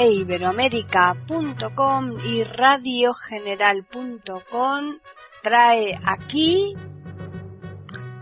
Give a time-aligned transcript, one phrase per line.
[0.00, 4.98] eiberoamérica.com y radiogeneral.com
[5.42, 6.74] trae aquí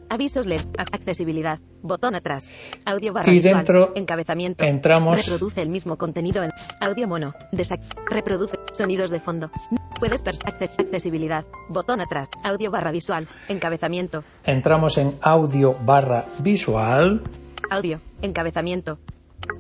[0.08, 0.61] Avisos LED.
[0.78, 1.58] Accesibilidad.
[1.83, 2.48] Botón atrás.
[2.84, 4.62] Audio barra y dentro Encabezamiento.
[4.62, 5.19] Entramos.
[5.19, 7.34] Reproduce el mismo contenido en audio mono.
[7.50, 9.50] Desac reproduce sonidos de fondo.
[9.98, 11.44] Puedes accesibilidad.
[11.69, 12.28] Botón atrás.
[12.44, 13.27] Audio barra visual.
[13.48, 14.22] Encabezamiento.
[14.44, 17.22] Entramos en audio barra visual.
[17.71, 18.00] Audio.
[18.22, 19.00] Encabezamiento.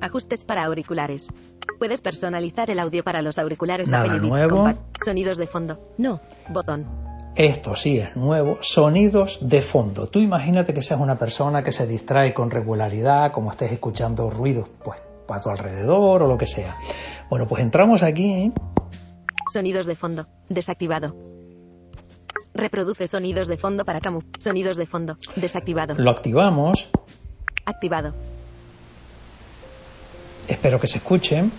[0.00, 1.28] Ajustes para auriculares.
[1.78, 4.68] Puedes personalizar el audio para los auriculares Nada nuevo.
[5.04, 5.78] Sonidos de fondo.
[5.98, 6.20] No.
[6.48, 6.86] Botón.
[7.36, 8.58] Esto sí es nuevo.
[8.60, 10.08] Sonidos de fondo.
[10.08, 14.68] Tú imagínate que seas una persona que se distrae con regularidad, como estés escuchando ruidos,
[14.82, 16.74] pues, a tu alrededor o lo que sea.
[17.30, 18.52] Bueno, pues entramos aquí.
[19.52, 20.26] Sonidos de fondo.
[20.48, 21.14] Desactivado.
[22.54, 24.20] Reproduce sonidos de fondo para camu.
[24.40, 25.16] Sonidos de fondo.
[25.36, 25.94] Desactivado.
[25.96, 26.90] Lo activamos.
[27.64, 28.14] Activado.
[30.58, 31.52] Espero que se escuchen.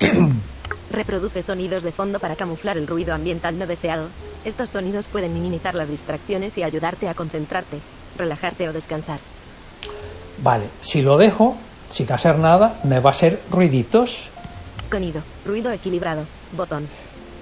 [0.90, 4.08] Reproduce sonidos de fondo para camuflar el ruido ambiental no deseado.
[4.44, 7.78] Estos sonidos pueden minimizar las distracciones y ayudarte a concentrarte,
[8.18, 9.20] relajarte o descansar.
[10.42, 11.56] Vale, si lo dejo
[11.90, 14.28] sin hacer nada, me va a hacer ruiditos.
[14.84, 16.24] Sonido, ruido equilibrado,
[16.56, 16.88] botón.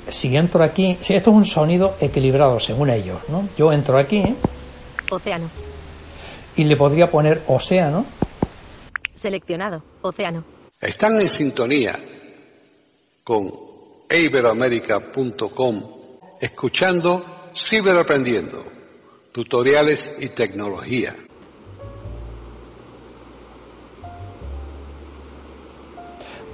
[0.08, 3.48] Si entro aquí, si esto es un sonido equilibrado según ellos, ¿no?
[3.56, 4.36] Yo entro aquí.
[5.10, 5.48] Océano.
[6.54, 8.04] Y le podría poner océano.
[9.14, 10.57] Seleccionado, océano.
[10.80, 11.98] Están en sintonía
[13.24, 13.50] con
[14.08, 16.02] iberoamerica.com
[16.40, 18.64] escuchando Ciberaprendiendo,
[19.32, 21.16] tutoriales y tecnología.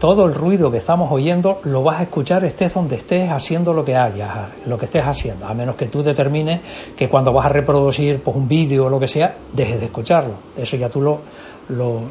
[0.04, 3.87] Todo el ruido que estamos oyendo lo vas a escuchar estés donde estés haciendo lo
[3.87, 6.60] que hayas, lo que estés haciendo, a menos que tú determines
[6.94, 10.34] que cuando vas a reproducir pues, un vídeo o lo que sea, dejes de escucharlo.
[10.59, 11.22] Eso ya tú lo,
[11.70, 12.03] lo...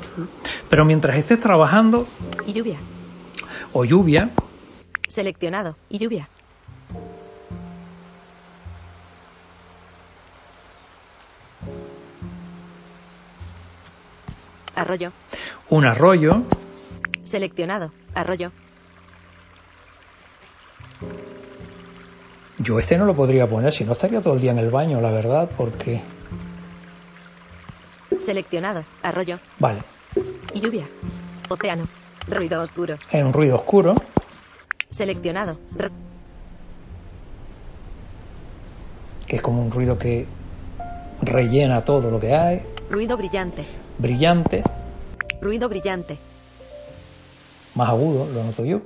[0.68, 2.08] Pero mientras estés trabajando...
[2.48, 2.80] Y lluvia.
[3.74, 4.32] O lluvia.
[5.08, 5.76] Seleccionado.
[5.88, 6.28] Y lluvia.
[14.74, 15.12] Arroyo.
[15.70, 16.42] Un arroyo.
[17.34, 17.92] Seleccionado.
[18.14, 18.52] Arroyo.
[22.60, 25.02] Yo este no lo podría poner, si no estaría todo el día en el baño,
[25.02, 26.04] la verdad, porque
[28.20, 28.84] Seleccionado.
[29.02, 29.40] Arroyo.
[29.58, 29.80] Vale.
[30.54, 30.88] Y lluvia.
[31.50, 31.85] Océano.
[32.28, 32.97] Ruido oscuro.
[33.09, 33.96] En un ruido oscuro.
[34.91, 35.58] Seleccionado.
[39.26, 40.28] que es como un ruido que
[41.24, 42.62] rellena todo lo que hay.
[42.91, 43.66] Ruido brillante.
[43.97, 44.62] Brillante.
[45.41, 46.20] Ruido brillante.
[47.75, 48.81] Más agudo, lo noto yo.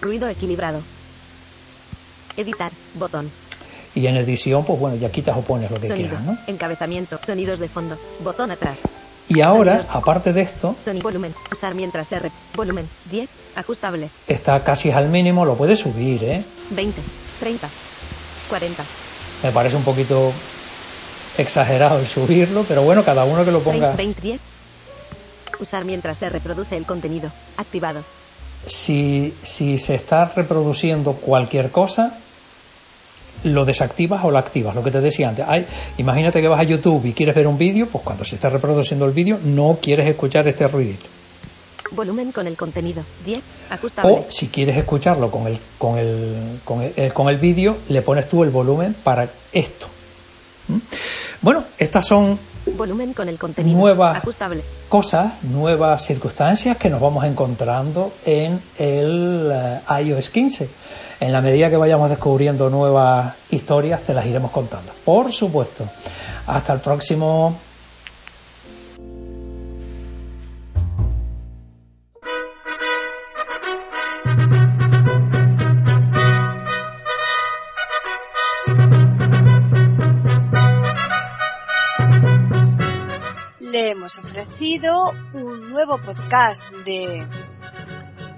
[0.00, 0.80] Ruido equilibrado.
[2.36, 2.70] Editar.
[2.94, 3.30] Botón.
[3.94, 6.36] Y en edición, pues bueno, ya quitas o pones lo que quieras, ¿no?
[6.46, 8.80] Encabezamiento, sonidos de fondo, botón atrás.
[9.28, 14.10] Y ahora, aparte de esto, sonido volumen, usar mientras R, volumen 10, ajustable.
[14.26, 16.44] Está casi al mínimo, lo puedes subir, ¿eh?
[16.70, 17.00] 20,
[17.40, 17.68] 30,
[18.50, 18.84] 40.
[19.44, 20.32] Me parece un poquito
[21.38, 23.92] exagerado el subirlo, pero bueno, cada uno que lo ponga.
[23.92, 24.40] 20, 10.
[25.60, 28.02] Usar mientras se reproduce el contenido, activado.
[28.66, 32.18] Si, si se está reproduciendo cualquier cosa,
[33.44, 35.44] lo desactivas o lo activas, lo que te decía antes.
[35.48, 35.66] Hay,
[35.98, 39.04] imagínate que vas a YouTube y quieres ver un vídeo, pues cuando se está reproduciendo
[39.04, 41.08] el vídeo no quieres escuchar este ruidito.
[41.90, 43.02] Volumen con el contenido.
[43.24, 43.42] 10.
[43.70, 44.12] Ajustable.
[44.12, 48.02] O si quieres escucharlo con el, con el, con el, eh, con el vídeo, le
[48.02, 49.86] pones tú el volumen para esto.
[51.44, 52.38] Bueno, estas son
[52.74, 54.62] volumen con el contenido nuevas ajustable.
[54.88, 60.70] cosas, nuevas circunstancias que nos vamos encontrando en el eh, iOS 15.
[61.20, 64.90] En la medida que vayamos descubriendo nuevas historias, te las iremos contando.
[65.04, 65.84] Por supuesto.
[66.46, 67.54] Hasta el próximo
[84.04, 87.26] hemos ofrecido un nuevo podcast de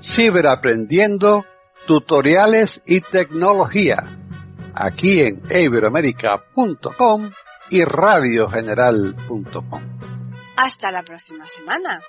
[0.01, 1.45] Ciberaprendiendo,
[1.89, 3.97] tutoriales y tecnología,
[4.75, 7.33] aquí en iberoamérica.com
[7.71, 9.83] y radiogeneral.com.
[10.57, 12.01] Hasta la próxima semana.